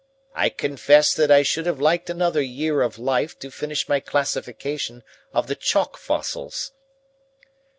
[0.33, 5.03] I confess that I should have liked another year of life to finish my classification
[5.31, 6.71] of the chalk fossils."